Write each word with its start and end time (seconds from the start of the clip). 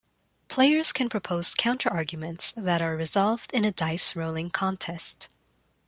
Players 0.47 0.91
can 0.91 1.09
propose 1.09 1.53
counter-arguments 1.53 2.53
that 2.57 2.81
are 2.81 2.95
resolved 2.95 3.51
in 3.51 3.63
a 3.63 3.71
dice 3.71 4.15
rolling 4.15 4.49
contest. 4.49 5.29